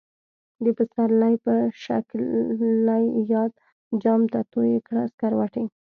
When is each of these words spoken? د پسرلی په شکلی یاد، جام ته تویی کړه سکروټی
د 0.63 0.65
پسرلی 0.77 1.35
په 1.45 1.53
شکلی 1.83 3.05
یاد، 3.33 3.53
جام 4.03 4.21
ته 4.33 4.39
تویی 4.51 4.77
کړه 4.87 5.03
سکروټی 5.11 5.65